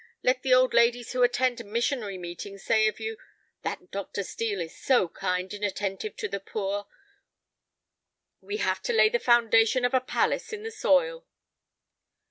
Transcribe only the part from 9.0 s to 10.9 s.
the foundation of a palace in the